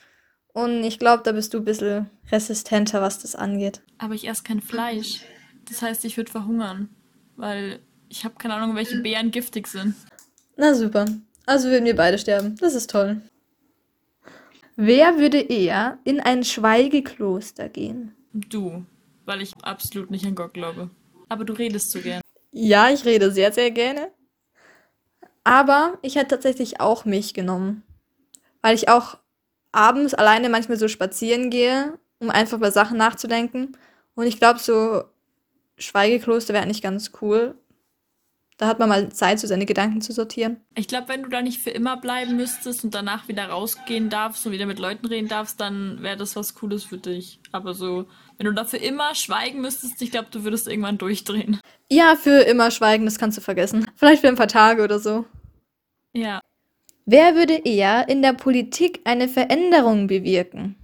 Und 0.53 0.85
ich 0.85 0.99
glaube, 0.99 1.23
da 1.25 1.32
bist 1.32 1.55
du 1.55 1.59
ein 1.59 1.65
bisschen 1.65 2.11
resistenter, 2.31 3.00
was 3.00 3.20
das 3.20 3.35
angeht. 3.35 3.81
Aber 3.99 4.15
ich 4.15 4.29
esse 4.29 4.44
kein 4.44 4.61
Fleisch. 4.61 5.23
Das 5.69 5.82
heißt, 5.82 6.05
ich 6.05 6.17
würde 6.17 6.31
verhungern, 6.31 6.88
weil 7.37 7.81
ich 8.09 8.25
habe 8.25 8.37
keine 8.37 8.55
Ahnung, 8.55 8.75
welche 8.75 9.00
Beeren 9.00 9.31
giftig 9.31 9.67
sind. 9.67 9.94
Na 10.56 10.75
super. 10.75 11.06
Also 11.47 11.69
würden 11.69 11.85
wir 11.85 11.97
beide 11.97 12.19
sterben. 12.19 12.56
Das 12.56 12.75
ist 12.75 12.91
toll. 12.91 13.20
Wer 14.76 15.19
würde 15.19 15.41
eher 15.41 15.99
in 16.05 16.20
ein 16.20 16.44
Schweigekloster 16.44 17.69
gehen? 17.69 18.15
Du, 18.32 18.85
weil 19.25 19.43
ich 19.43 19.55
absolut 19.62 20.11
nicht 20.11 20.25
an 20.25 20.35
Gott 20.35 20.55
glaube. 20.55 20.91
Aber 21.29 21.44
du 21.44 21.53
redest 21.53 21.91
so 21.91 22.00
gern. 22.00 22.20
Ja, 22.53 22.91
ich 22.91 23.05
rede 23.05 23.31
sehr, 23.31 23.53
sehr 23.53 23.70
gerne. 23.70 24.11
Aber 25.44 25.99
ich 26.03 26.17
hätte 26.17 26.29
tatsächlich 26.29 26.81
auch 26.81 27.05
mich 27.05 27.35
genommen. 27.35 27.82
Weil 28.62 28.75
ich 28.75 28.88
auch 28.88 29.19
abends 29.73 30.15
alleine 30.15 30.49
manchmal 30.49 30.79
so 30.79 30.88
spazieren 30.88 31.50
gehe, 31.50 31.99
um 32.19 32.31
einfach 32.31 32.59
über 32.59 32.70
Sachen 32.70 32.99
nachzudenken. 32.99 33.76
Und 34.15 34.26
ich 34.26 34.38
glaube, 34.38 34.59
so 34.59 35.05
Schweigekloster 35.79 36.55
wäre 36.55 36.65
eigentlich 36.65 36.83
ganz 36.83 37.13
cool. 37.23 37.55
Da 38.59 38.67
hat 38.67 38.81
man 38.81 38.89
mal 38.89 39.13
Zeit, 39.13 39.39
so 39.39 39.47
seine 39.47 39.67
Gedanken 39.67 40.01
zu 40.01 40.13
sortieren. 40.13 40.57
Ich 40.75 40.89
glaube, 40.89 41.09
wenn 41.09 41.23
du 41.23 41.29
da 41.29 41.43
nicht 41.43 41.61
für 41.61 41.71
immer 41.71 41.97
bleiben 41.97 42.35
müsstest 42.35 42.83
und 42.83 42.93
danach 42.93 43.29
wieder 43.29 43.47
rausgehen 43.47 44.11
darfst 44.11 44.45
und 44.45 44.53
wieder 44.53 44.67
mit 44.67 44.81
Leuten 44.81 45.07
reden 45.07 45.29
darfst, 45.29 45.61
dann 45.61 46.03
wäre 46.03 46.17
das 46.17 46.35
was 46.35 46.57
Cooles 46.57 46.83
für 46.83 46.99
dich. 46.99 47.39
Aber 47.53 47.73
so, 47.73 48.07
wenn 48.37 48.47
du 48.47 48.53
dafür 48.53 48.81
immer 48.83 49.15
schweigen 49.15 49.61
müsstest, 49.61 50.03
ich 50.03 50.11
glaube, 50.11 50.29
du 50.32 50.43
würdest 50.43 50.67
irgendwann 50.67 50.99
durchdrehen. 50.99 51.61
Ja, 51.89 52.17
für 52.17 52.41
immer 52.43 52.73
schweigen, 52.73 53.05
das 53.05 53.20
kannst 53.20 53.39
du 53.39 53.43
vergessen. 53.43 53.87
Vielleicht 53.94 54.23
für 54.23 54.29
ein 54.29 54.35
paar 54.35 54.49
Tage 54.49 54.82
oder 54.82 54.99
so. 54.99 55.25
Ja. 56.13 56.41
Wer 57.06 57.37
würde 57.37 57.65
eher 57.65 58.08
in 58.08 58.23
der 58.23 58.32
Politik 58.32 59.03
eine 59.05 59.29
Veränderung 59.29 60.08
bewirken? 60.08 60.75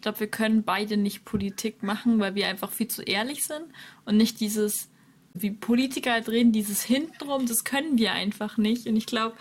Ich 0.00 0.02
glaube, 0.02 0.20
wir 0.20 0.28
können 0.28 0.62
beide 0.62 0.96
nicht 0.96 1.26
Politik 1.26 1.82
machen, 1.82 2.20
weil 2.20 2.34
wir 2.34 2.48
einfach 2.48 2.72
viel 2.72 2.88
zu 2.88 3.02
ehrlich 3.02 3.44
sind 3.44 3.66
und 4.06 4.16
nicht 4.16 4.40
dieses, 4.40 4.88
wie 5.34 5.50
Politiker 5.50 6.12
halt 6.12 6.30
reden, 6.30 6.52
dieses 6.52 6.82
hintenrum, 6.82 7.44
das 7.44 7.64
können 7.64 7.98
wir 7.98 8.12
einfach 8.12 8.56
nicht. 8.56 8.86
Und 8.86 8.96
ich 8.96 9.04
glaube, 9.04 9.36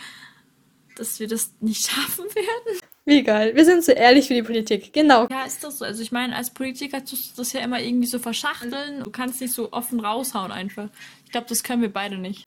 dass 0.97 1.21
wir 1.21 1.29
das 1.29 1.53
nicht 1.61 1.87
schaffen 1.89 2.25
werden. 2.35 2.81
Wie 3.05 3.23
geil. 3.23 3.55
Wir 3.55 3.63
sind 3.63 3.85
so 3.85 3.93
ehrlich 3.93 4.27
für 4.27 4.33
die 4.33 4.43
Politik. 4.43 4.91
Genau. 4.91 5.27
Ja, 5.29 5.45
ist 5.45 5.63
das 5.63 5.77
so. 5.77 5.85
Also 5.85 6.01
ich 6.01 6.11
meine, 6.11 6.35
als 6.35 6.49
Politiker 6.49 7.05
tust 7.05 7.31
du 7.31 7.35
das 7.37 7.53
ja 7.53 7.61
immer 7.61 7.79
irgendwie 7.79 8.07
so 8.07 8.19
verschachteln. 8.19 9.01
Du 9.05 9.11
kannst 9.11 9.39
nicht 9.39 9.53
so 9.53 9.71
offen 9.71 10.01
raushauen 10.01 10.51
einfach. 10.51 10.89
Ich 11.23 11.31
glaube, 11.31 11.47
das 11.47 11.63
können 11.63 11.81
wir 11.81 11.93
beide 11.93 12.17
nicht. 12.17 12.43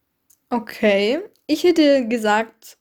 Okay. 0.50 1.20
Ich 1.46 1.64
hätte 1.64 2.06
gesagt, 2.08 2.76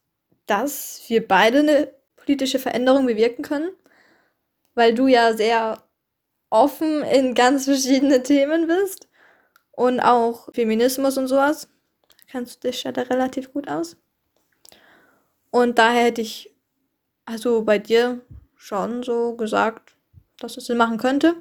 dass 0.46 1.04
wir 1.08 1.26
beide 1.26 1.60
eine 1.60 1.94
politische 2.18 2.60
Veränderung 2.60 3.06
bewirken 3.06 3.44
können 3.44 3.70
weil 4.76 4.94
du 4.94 5.08
ja 5.08 5.34
sehr 5.34 5.84
offen 6.50 7.04
in 7.04 7.34
ganz 7.34 7.66
verschiedene 7.66 8.24
Themen 8.24 8.68
bist 8.68 9.08
und 9.72 10.00
auch 10.00 10.50
Feminismus 10.54 11.18
und 11.18 11.28
sowas. 11.28 11.70
Kannst 12.32 12.64
du 12.64 12.70
dich 12.70 12.84
ja 12.84 12.92
da 12.92 13.02
relativ 13.02 13.52
gut 13.52 13.68
aus. 13.68 13.98
Und 15.50 15.80
daher 15.80 16.06
hätte 16.06 16.22
ich 16.22 16.56
also 17.26 17.64
bei 17.64 17.78
dir 17.80 18.22
schon 18.56 19.04
so 19.04 19.36
gesagt, 19.36 19.96
dass 20.40 20.58
es 20.58 20.66
Sinn 20.66 20.78
machen 20.78 20.98
könnte. 20.98 21.36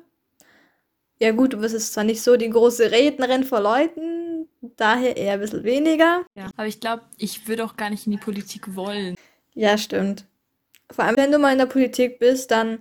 Ja 1.19 1.33
gut, 1.33 1.53
du 1.53 1.59
bist 1.59 1.75
jetzt 1.75 1.93
zwar 1.93 2.05
nicht 2.05 2.23
so 2.23 2.37
die 2.37 2.51
große 2.51 2.91
Rednerin 2.91 3.45
vor 3.45 3.61
Leuten, 3.61 4.49
daher 4.63 5.17
eher 5.17 5.35
ein 5.35 5.41
bisschen 5.41 5.65
weniger. 5.65 6.25
Ja, 6.35 6.51
aber 6.57 6.67
ich 6.67 6.81
glaube, 6.81 7.03
ich 7.19 7.47
würde 7.47 7.65
auch 7.65 7.77
gar 7.77 7.91
nicht 7.91 8.07
in 8.07 8.13
die 8.13 8.19
Politik 8.19 8.75
wollen. 8.75 9.17
Ja, 9.55 9.77
stimmt. 9.77 10.25
Vor 10.91 11.05
allem, 11.05 11.17
wenn 11.17 11.33
du 11.33 11.39
mal 11.39 11.53
in 11.53 11.59
der 11.59 11.67
Politik 11.67 12.19
bist, 12.19 12.51
dann 12.51 12.81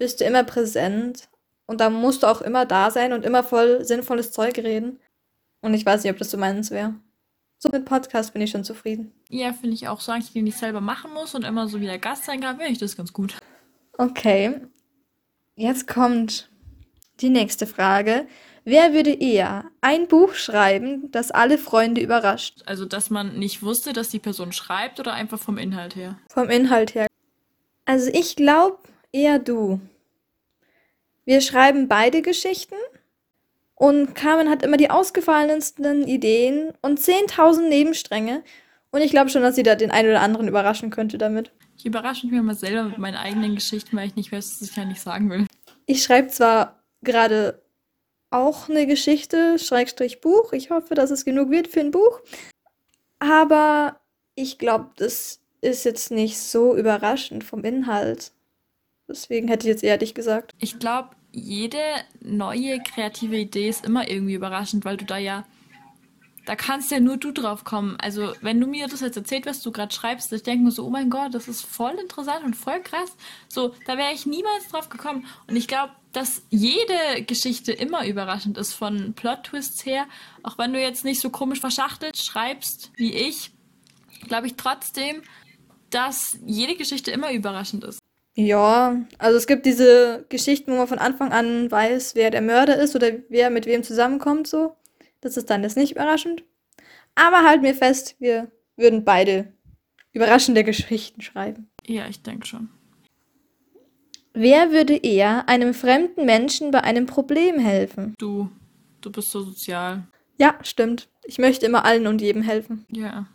bist 0.00 0.20
du 0.20 0.24
immer 0.24 0.44
präsent 0.44 1.28
und 1.66 1.80
da 1.80 1.90
musst 1.90 2.22
du 2.22 2.26
auch 2.26 2.40
immer 2.40 2.64
da 2.64 2.90
sein 2.90 3.12
und 3.12 3.24
immer 3.24 3.44
voll 3.44 3.84
sinnvolles 3.84 4.32
Zeug 4.32 4.58
reden. 4.58 4.98
Und 5.60 5.74
ich 5.74 5.84
weiß 5.84 6.02
nicht, 6.02 6.12
ob 6.12 6.18
das 6.18 6.30
so 6.30 6.38
meins 6.38 6.70
wäre. 6.70 6.94
So 7.58 7.68
mit 7.68 7.84
Podcast 7.84 8.32
bin 8.32 8.40
ich 8.40 8.50
schon 8.50 8.64
zufrieden. 8.64 9.12
Ja, 9.28 9.52
finde 9.52 9.74
ich 9.74 9.86
auch. 9.86 10.00
Solange 10.00 10.24
ich 10.24 10.32
den 10.32 10.44
nicht 10.44 10.56
selber 10.56 10.80
machen 10.80 11.12
muss 11.12 11.34
und 11.34 11.44
immer 11.44 11.68
so 11.68 11.82
wieder 11.82 11.98
Gast 11.98 12.24
sein 12.24 12.40
kann, 12.40 12.58
wäre 12.58 12.70
ich 12.70 12.78
das 12.78 12.96
ganz 12.96 13.12
gut. 13.12 13.36
Okay. 13.98 14.62
Jetzt 15.54 15.86
kommt 15.86 16.50
die 17.20 17.28
nächste 17.28 17.66
Frage. 17.66 18.26
Wer 18.64 18.94
würde 18.94 19.12
eher 19.12 19.66
ein 19.82 20.08
Buch 20.08 20.32
schreiben, 20.32 21.10
das 21.10 21.30
alle 21.30 21.58
Freunde 21.58 22.00
überrascht? 22.00 22.62
Also, 22.64 22.86
dass 22.86 23.10
man 23.10 23.38
nicht 23.38 23.62
wusste, 23.62 23.92
dass 23.92 24.08
die 24.08 24.18
Person 24.18 24.52
schreibt 24.52 24.98
oder 24.98 25.12
einfach 25.12 25.38
vom 25.38 25.58
Inhalt 25.58 25.94
her? 25.94 26.18
Vom 26.28 26.48
Inhalt 26.48 26.94
her. 26.94 27.06
Also 27.84 28.10
ich 28.14 28.36
glaube 28.36 28.78
eher 29.12 29.38
du. 29.38 29.80
Wir 31.30 31.42
schreiben 31.42 31.86
beide 31.86 32.22
Geschichten 32.22 32.74
und 33.76 34.16
Carmen 34.16 34.50
hat 34.50 34.64
immer 34.64 34.76
die 34.76 34.90
ausgefallensten 34.90 36.08
Ideen 36.08 36.72
und 36.82 36.98
10.000 36.98 37.68
Nebenstränge. 37.68 38.42
Und 38.90 39.00
ich 39.00 39.12
glaube 39.12 39.30
schon, 39.30 39.42
dass 39.42 39.54
sie 39.54 39.62
da 39.62 39.76
den 39.76 39.92
einen 39.92 40.08
oder 40.08 40.22
anderen 40.22 40.48
überraschen 40.48 40.90
könnte 40.90 41.18
damit. 41.18 41.52
Ich 41.76 41.86
überrasche 41.86 42.26
mich 42.26 42.36
immer 42.36 42.56
selber 42.56 42.82
mit 42.82 42.98
meinen 42.98 43.14
eigenen 43.14 43.54
Geschichten, 43.54 43.96
weil 43.96 44.08
ich 44.08 44.16
nicht 44.16 44.32
weiß, 44.32 44.60
was 44.60 44.70
ich 44.70 44.76
eigentlich 44.76 45.00
sagen 45.00 45.30
will. 45.30 45.46
Ich 45.86 46.02
schreibe 46.02 46.26
zwar 46.26 46.82
gerade 47.02 47.62
auch 48.30 48.68
eine 48.68 48.88
Geschichte, 48.88 49.60
Schrägstrich 49.60 50.20
Buch. 50.20 50.52
Ich 50.52 50.70
hoffe, 50.70 50.96
dass 50.96 51.12
es 51.12 51.24
genug 51.24 51.50
wird 51.50 51.68
für 51.68 51.78
ein 51.78 51.92
Buch. 51.92 52.18
Aber 53.20 54.00
ich 54.34 54.58
glaube, 54.58 54.90
das 54.96 55.38
ist 55.60 55.84
jetzt 55.84 56.10
nicht 56.10 56.38
so 56.38 56.74
überraschend 56.74 57.44
vom 57.44 57.62
Inhalt. 57.62 58.32
Deswegen 59.06 59.46
hätte 59.46 59.68
ich 59.68 59.74
jetzt 59.74 59.84
eher 59.84 59.98
dich 59.98 60.14
gesagt. 60.14 60.54
Ich 60.58 60.80
glaube, 60.80 61.10
jede 61.32 61.82
neue 62.20 62.82
kreative 62.82 63.36
Idee 63.36 63.68
ist 63.68 63.84
immer 63.84 64.08
irgendwie 64.08 64.34
überraschend, 64.34 64.84
weil 64.84 64.96
du 64.96 65.04
da 65.04 65.18
ja, 65.18 65.44
da 66.46 66.56
kannst 66.56 66.90
ja 66.90 67.00
nur 67.00 67.16
du 67.16 67.32
drauf 67.32 67.64
kommen. 67.64 67.96
Also, 68.00 68.32
wenn 68.40 68.60
du 68.60 68.66
mir 68.66 68.88
das 68.88 69.00
jetzt 69.00 69.16
erzählt, 69.16 69.46
was 69.46 69.62
du 69.62 69.70
gerade 69.70 69.94
schreibst, 69.94 70.32
ich 70.32 70.42
denke 70.42 70.64
mir 70.64 70.70
so, 70.70 70.84
oh 70.84 70.90
mein 70.90 71.10
Gott, 71.10 71.34
das 71.34 71.48
ist 71.48 71.64
voll 71.64 71.92
interessant 71.92 72.44
und 72.44 72.56
voll 72.56 72.80
krass. 72.80 73.14
So, 73.48 73.74
da 73.86 73.96
wäre 73.96 74.12
ich 74.12 74.26
niemals 74.26 74.68
drauf 74.68 74.88
gekommen. 74.88 75.26
Und 75.46 75.56
ich 75.56 75.68
glaube, 75.68 75.92
dass 76.12 76.42
jede 76.50 77.22
Geschichte 77.26 77.72
immer 77.72 78.06
überraschend 78.06 78.58
ist 78.58 78.72
von 78.74 79.12
Plot-Twists 79.14 79.86
her. 79.86 80.06
Auch 80.42 80.58
wenn 80.58 80.72
du 80.72 80.80
jetzt 80.80 81.04
nicht 81.04 81.20
so 81.20 81.30
komisch 81.30 81.60
verschachtelt 81.60 82.16
schreibst 82.16 82.90
wie 82.96 83.14
ich, 83.14 83.52
glaube 84.26 84.48
ich 84.48 84.56
trotzdem, 84.56 85.22
dass 85.90 86.38
jede 86.44 86.76
Geschichte 86.76 87.10
immer 87.10 87.32
überraschend 87.32 87.84
ist. 87.84 88.00
Ja, 88.34 88.96
also 89.18 89.36
es 89.36 89.46
gibt 89.46 89.66
diese 89.66 90.24
Geschichten, 90.28 90.72
wo 90.72 90.76
man 90.76 90.88
von 90.88 90.98
Anfang 90.98 91.32
an 91.32 91.70
weiß, 91.70 92.14
wer 92.14 92.30
der 92.30 92.42
Mörder 92.42 92.78
ist 92.80 92.94
oder 92.94 93.08
wer 93.28 93.50
mit 93.50 93.66
wem 93.66 93.82
zusammenkommt, 93.82 94.46
so. 94.46 94.76
Das 95.20 95.36
ist 95.36 95.50
dann 95.50 95.62
jetzt 95.62 95.76
nicht 95.76 95.92
überraschend. 95.92 96.44
Aber 97.14 97.44
halt 97.44 97.62
mir 97.62 97.74
fest, 97.74 98.16
wir 98.18 98.50
würden 98.76 99.04
beide 99.04 99.52
überraschende 100.12 100.64
Geschichten 100.64 101.20
schreiben. 101.20 101.70
Ja, 101.86 102.06
ich 102.08 102.22
denke 102.22 102.46
schon. 102.46 102.70
Wer 104.32 104.70
würde 104.70 104.96
eher 104.96 105.48
einem 105.48 105.74
fremden 105.74 106.24
Menschen 106.24 106.70
bei 106.70 106.82
einem 106.82 107.06
Problem 107.06 107.58
helfen? 107.58 108.14
Du, 108.18 108.48
du 109.00 109.10
bist 109.10 109.30
so 109.32 109.42
sozial. 109.42 110.06
Ja, 110.38 110.54
stimmt. 110.62 111.08
Ich 111.24 111.38
möchte 111.38 111.66
immer 111.66 111.84
allen 111.84 112.06
und 112.06 112.22
jedem 112.22 112.42
helfen. 112.42 112.86
Ja. 112.90 113.26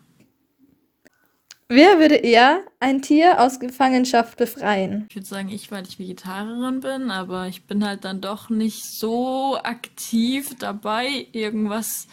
Wer 1.67 1.97
würde 1.97 2.15
eher 2.15 2.63
ein 2.79 3.01
Tier 3.01 3.41
aus 3.41 3.59
Gefangenschaft 3.59 4.37
befreien? 4.37 5.07
Ich 5.09 5.15
würde 5.15 5.27
sagen, 5.27 5.49
ich, 5.49 5.71
weil 5.71 5.87
ich 5.87 5.97
Vegetarierin 5.97 6.79
bin, 6.79 7.09
aber 7.09 7.47
ich 7.47 7.65
bin 7.65 7.83
halt 7.83 8.05
dann 8.05 8.21
doch 8.21 8.49
nicht 8.49 8.83
so 8.83 9.57
aktiv 9.57 10.55
dabei, 10.59 11.27
irgendwas 11.31 12.07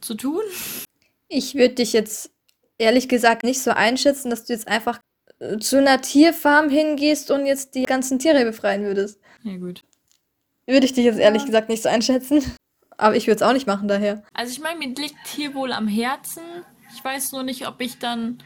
zu 0.00 0.14
tun. 0.14 0.42
Ich 1.28 1.56
würde 1.56 1.74
dich 1.74 1.92
jetzt 1.92 2.30
ehrlich 2.78 3.08
gesagt 3.08 3.42
nicht 3.42 3.60
so 3.60 3.72
einschätzen, 3.72 4.30
dass 4.30 4.44
du 4.44 4.52
jetzt 4.52 4.68
einfach 4.68 5.00
äh, 5.40 5.58
zu 5.58 5.78
einer 5.78 6.00
Tierfarm 6.00 6.70
hingehst 6.70 7.32
und 7.32 7.44
jetzt 7.44 7.74
die 7.74 7.84
ganzen 7.84 8.20
Tiere 8.20 8.44
befreien 8.44 8.84
würdest. 8.84 9.18
Ja, 9.42 9.56
gut. 9.56 9.82
Würde 10.68 10.86
ich 10.86 10.92
dich 10.92 11.04
jetzt 11.04 11.18
ehrlich 11.18 11.44
gesagt 11.44 11.68
nicht 11.68 11.82
so 11.82 11.88
einschätzen. 11.88 12.40
Aber 12.98 13.16
ich 13.16 13.26
würde 13.26 13.36
es 13.36 13.42
auch 13.42 13.52
nicht 13.52 13.66
machen 13.66 13.88
daher. 13.88 14.22
Also 14.32 14.52
ich 14.52 14.60
meine, 14.60 14.78
mir 14.78 14.94
liegt 14.94 15.16
Tierwohl 15.26 15.72
am 15.72 15.88
Herzen. 15.88 16.42
Ich 16.94 17.04
weiß 17.04 17.32
nur 17.32 17.42
nicht, 17.42 17.66
ob 17.66 17.80
ich 17.80 17.98
dann 17.98 18.38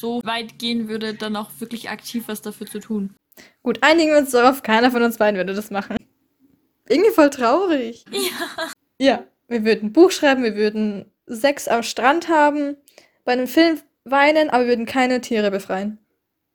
so 0.00 0.20
weit 0.24 0.58
gehen 0.58 0.88
würde, 0.88 1.14
dann 1.14 1.36
auch 1.36 1.50
wirklich 1.58 1.90
aktiv 1.90 2.24
was 2.26 2.42
dafür 2.42 2.66
zu 2.66 2.80
tun. 2.80 3.14
Gut, 3.62 3.78
einigen 3.82 4.10
wir 4.10 4.18
uns 4.18 4.30
darauf, 4.30 4.62
keiner 4.62 4.90
von 4.90 5.02
uns 5.02 5.18
beiden 5.18 5.36
würde 5.36 5.54
das 5.54 5.70
machen. 5.70 5.96
Irgendwie 6.88 7.10
voll 7.10 7.30
traurig. 7.30 8.04
Ja. 8.10 8.70
Ja, 8.98 9.24
wir 9.48 9.64
würden 9.64 9.88
ein 9.88 9.92
Buch 9.92 10.10
schreiben, 10.10 10.42
wir 10.42 10.56
würden 10.56 11.10
Sex 11.26 11.68
am 11.68 11.82
Strand 11.82 12.28
haben, 12.28 12.76
bei 13.24 13.32
einem 13.32 13.46
Film 13.46 13.80
weinen, 14.04 14.50
aber 14.50 14.64
wir 14.64 14.70
würden 14.70 14.86
keine 14.86 15.20
Tiere 15.20 15.50
befreien. 15.50 15.98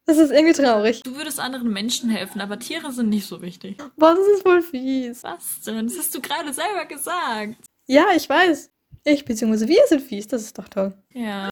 Das 0.06 0.18
ist 0.20 0.32
irgendwie 0.32 0.54
traurig. 0.54 1.02
Du 1.02 1.16
würdest 1.16 1.40
anderen 1.40 1.74
Menschen 1.74 2.12
helfen, 2.12 2.40
aber 2.40 2.60
Tiere 2.60 2.92
sind 2.92 3.10
nicht 3.10 3.26
so 3.26 3.42
wichtig. 3.42 3.78
Boah, 3.98 4.14
das 4.16 4.28
ist 4.28 4.44
voll 4.44 4.62
fies. 4.62 5.24
Was 5.24 5.62
denn? 5.66 5.88
Das 5.88 5.98
hast 5.98 6.14
du 6.14 6.22
gerade 6.22 6.54
selber 6.54 6.86
gesagt. 6.86 7.56
Ja, 7.88 8.08
ich 8.16 8.30
weiß. 8.30 8.70
Ich 9.08 9.24
bzw. 9.24 9.68
wir 9.68 9.84
sind 9.88 10.02
fies, 10.02 10.28
das 10.28 10.42
ist 10.42 10.58
doch 10.58 10.68
toll. 10.68 10.92
Ja. 11.14 11.50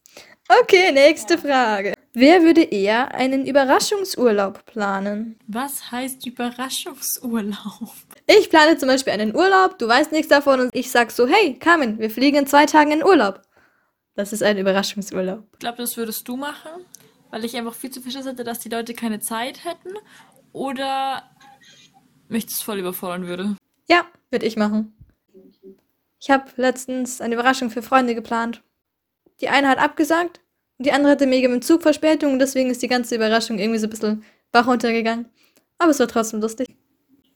Okay, 0.61 0.91
nächste 0.91 1.37
Frage. 1.37 1.93
Wer 2.11 2.41
würde 2.41 2.63
eher 2.63 3.13
einen 3.13 3.45
Überraschungsurlaub 3.45 4.65
planen? 4.65 5.37
Was 5.47 5.91
heißt 5.91 6.25
Überraschungsurlaub? 6.25 7.89
Ich 8.25 8.49
plane 8.49 8.77
zum 8.77 8.89
Beispiel 8.89 9.13
einen 9.13 9.35
Urlaub, 9.35 9.77
du 9.77 9.87
weißt 9.87 10.11
nichts 10.11 10.29
davon 10.29 10.61
und 10.61 10.69
ich 10.73 10.89
sag 10.89 11.11
so, 11.11 11.27
hey, 11.27 11.53
Carmen, 11.59 11.99
wir 11.99 12.09
fliegen 12.09 12.37
in 12.37 12.47
zwei 12.47 12.65
Tagen 12.65 12.91
in 12.91 13.03
Urlaub. 13.03 13.41
Das 14.15 14.33
ist 14.33 14.41
ein 14.41 14.57
Überraschungsurlaub. 14.57 15.43
Ich 15.53 15.59
glaube, 15.59 15.77
das 15.77 15.95
würdest 15.95 16.27
du 16.27 16.37
machen, 16.37 16.85
weil 17.29 17.45
ich 17.45 17.55
einfach 17.55 17.75
viel 17.75 17.91
zu 17.91 18.01
viel 18.01 18.15
hatte, 18.15 18.43
dass 18.43 18.59
die 18.59 18.69
Leute 18.69 18.95
keine 18.95 19.19
Zeit 19.19 19.63
hätten 19.63 19.95
oder 20.53 21.23
mich 22.29 22.47
das 22.47 22.63
voll 22.63 22.79
überfordern 22.79 23.27
würde. 23.27 23.57
Ja, 23.87 24.05
würde 24.31 24.47
ich 24.47 24.55
machen. 24.55 24.95
Ich 26.23 26.29
habe 26.29 26.45
letztens 26.55 27.19
eine 27.19 27.33
Überraschung 27.33 27.69
für 27.69 27.81
Freunde 27.81 28.15
geplant. 28.15 28.63
Die 29.41 29.49
eine 29.49 29.67
hat 29.67 29.77
abgesagt 29.77 30.39
und 30.77 30.85
die 30.85 30.93
andere 30.93 31.11
hatte 31.11 31.27
mega 31.27 31.49
mit 31.49 31.65
Zug 31.65 31.81
Verspätung 31.81 32.31
und 32.31 32.39
deswegen 32.39 32.69
ist 32.69 32.81
die 32.81 32.87
ganze 32.87 33.15
Überraschung 33.15 33.59
irgendwie 33.59 33.79
so 33.79 33.87
ein 33.87 33.89
bisschen 33.89 34.23
Bach 34.53 34.65
runtergegangen. 34.65 35.25
Aber 35.79 35.91
es 35.91 35.99
war 35.99 36.07
trotzdem 36.07 36.39
lustig. 36.39 36.77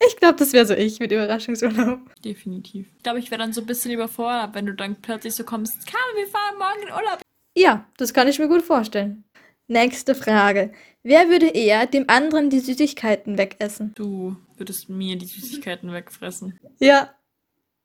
Ich 0.07 0.15
glaube, 0.15 0.37
das 0.37 0.53
wäre 0.53 0.65
so 0.65 0.73
ich 0.73 1.01
mit 1.01 1.11
Überraschungsurlaub. 1.11 1.99
Definitiv. 2.23 2.87
Ich 2.95 3.03
glaube, 3.03 3.19
ich 3.19 3.29
wäre 3.29 3.39
dann 3.41 3.51
so 3.51 3.59
ein 3.59 3.67
bisschen 3.67 3.91
überfordert, 3.91 4.55
wenn 4.55 4.67
du 4.67 4.73
dann 4.73 4.95
plötzlich 5.01 5.35
so 5.35 5.43
kommst, 5.43 5.85
Carmen, 5.85 6.15
wir 6.15 6.27
fahren 6.27 6.57
morgen 6.57 6.87
in 6.87 6.93
Urlaub. 6.93 7.21
Ja, 7.57 7.85
das 7.97 8.13
kann 8.13 8.29
ich 8.29 8.39
mir 8.39 8.47
gut 8.47 8.61
vorstellen. 8.61 9.25
Nächste 9.67 10.15
Frage. 10.15 10.71
Wer 11.03 11.27
würde 11.27 11.47
eher 11.47 11.87
dem 11.87 12.05
anderen 12.09 12.49
die 12.49 12.61
Süßigkeiten 12.61 13.37
wegessen? 13.37 13.91
Du 13.95 14.37
würdest 14.55 14.87
mir 14.87 15.17
die 15.17 15.25
Süßigkeiten 15.25 15.91
wegfressen. 15.91 16.57
Ja, 16.79 17.13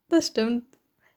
das 0.07 0.27
stimmt. 0.27 0.72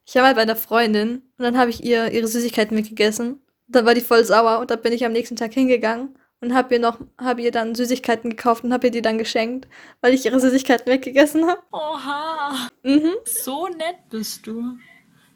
Ich 0.06 0.14
war 0.14 0.22
mal 0.22 0.34
bei 0.34 0.42
einer 0.42 0.56
Freundin 0.56 1.16
und 1.36 1.42
dann 1.44 1.58
habe 1.58 1.70
ich 1.70 1.82
ihr 1.84 2.10
ihre 2.12 2.28
Süßigkeiten 2.28 2.76
weggegessen. 2.76 3.40
Dann 3.68 3.84
war 3.84 3.94
die 3.94 4.00
voll 4.00 4.24
sauer 4.24 4.60
und 4.60 4.70
da 4.70 4.76
bin 4.76 4.92
ich 4.92 5.04
am 5.04 5.12
nächsten 5.12 5.34
Tag 5.36 5.52
hingegangen 5.52 6.16
und 6.40 6.54
habe 6.54 6.74
ihr 6.74 6.80
noch, 6.80 7.00
habe 7.20 7.42
ihr 7.42 7.50
dann 7.50 7.74
Süßigkeiten 7.74 8.30
gekauft 8.30 8.62
und 8.62 8.72
habe 8.72 8.86
ihr 8.86 8.90
die 8.92 9.02
dann 9.02 9.18
geschenkt, 9.18 9.66
weil 10.00 10.14
ich 10.14 10.24
ihre 10.24 10.38
Süßigkeiten 10.38 10.86
weggegessen 10.92 11.46
habe. 11.48 11.60
Oha, 11.72 12.68
Mhm. 12.84 13.10
so 13.24 13.66
nett 13.66 13.96
bist 14.10 14.46
du. 14.46 14.76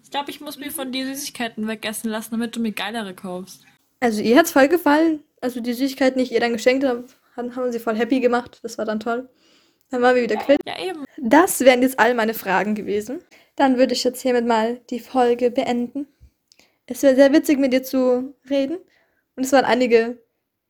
Ich 0.05 0.11
glaube, 0.11 0.31
ich 0.31 0.41
muss 0.41 0.59
mir 0.59 0.71
von 0.71 0.93
dir 0.93 1.05
Süßigkeiten 1.07 1.67
wegessen 1.67 2.11
lassen, 2.11 2.31
damit 2.33 2.55
du 2.55 2.61
mir 2.61 2.73
geilere 2.73 3.15
kaufst. 3.15 3.65
Also 3.99 4.23
ihr 4.23 4.39
hat's 4.39 4.53
voll 4.53 4.69
gefallen. 4.69 5.25
Also 5.41 5.61
die 5.61 5.73
Süßigkeiten, 5.73 6.19
die 6.19 6.25
ich 6.25 6.33
ihr 6.33 6.41
dann 6.41 6.53
geschenkt 6.53 6.85
habe, 6.85 7.07
haben, 7.37 7.57
haben 7.57 7.73
sie 7.73 7.81
voll 7.81 7.97
happy 7.97 8.21
gemacht. 8.21 8.61
Das 8.63 8.79
war 8.79 8.85
dann 8.85 9.01
toll. 9.01 9.29
Dann 9.91 10.03
waren 10.03 10.15
wir 10.15 10.23
wieder 10.23 10.37
quitt. 10.37 10.61
Ja, 10.67 10.79
eben. 10.81 11.05
Das 11.19 11.61
wären 11.61 11.83
jetzt 11.83 11.99
all 11.99 12.15
meine 12.15 12.35
Fragen 12.35 12.75
gewesen. 12.77 13.21
Dann 13.61 13.77
würde 13.77 13.93
ich 13.93 14.05
jetzt 14.05 14.23
hiermit 14.23 14.47
mal 14.47 14.81
die 14.89 15.01
Folge 15.01 15.51
beenden. 15.51 16.07
Es 16.87 17.03
war 17.03 17.15
sehr 17.15 17.31
witzig, 17.35 17.59
mit 17.59 17.75
dir 17.75 17.83
zu 17.83 18.35
reden. 18.49 18.79
Und 19.37 19.45
es 19.45 19.53
waren 19.53 19.67
einige 19.67 20.19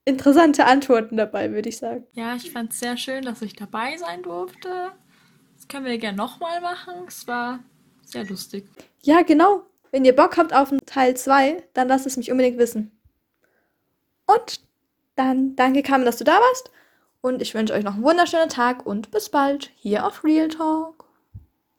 interessante 0.04 0.66
Antworten 0.66 1.16
dabei, 1.16 1.52
würde 1.52 1.68
ich 1.68 1.78
sagen. 1.78 2.04
Ja, 2.14 2.34
ich 2.34 2.50
fand 2.50 2.72
es 2.72 2.80
sehr 2.80 2.96
schön, 2.96 3.22
dass 3.22 3.42
ich 3.42 3.54
dabei 3.54 3.96
sein 3.96 4.24
durfte. 4.24 4.90
Das 5.54 5.68
können 5.68 5.84
wir 5.84 5.98
gerne 5.98 6.16
nochmal 6.16 6.60
machen. 6.60 7.04
Es 7.06 7.28
war 7.28 7.60
sehr 8.02 8.24
lustig. 8.24 8.68
Ja, 9.02 9.22
genau. 9.22 9.62
Wenn 9.92 10.04
ihr 10.04 10.16
Bock 10.16 10.36
habt 10.36 10.52
auf 10.52 10.72
einen 10.72 10.84
Teil 10.84 11.16
2, 11.16 11.62
dann 11.74 11.86
lasst 11.86 12.08
es 12.08 12.16
mich 12.16 12.32
unbedingt 12.32 12.58
wissen. 12.58 12.90
Und 14.26 14.62
dann 15.14 15.54
danke 15.54 15.84
Carmen, 15.84 16.04
dass 16.04 16.16
du 16.16 16.24
da 16.24 16.40
warst. 16.40 16.72
Und 17.20 17.40
ich 17.40 17.54
wünsche 17.54 17.72
euch 17.72 17.84
noch 17.84 17.94
einen 17.94 18.02
wunderschönen 18.02 18.48
Tag 18.48 18.84
und 18.84 19.12
bis 19.12 19.28
bald 19.28 19.70
hier 19.76 20.04
auf 20.04 20.24
Real 20.24 20.48
Talk. 20.48 20.99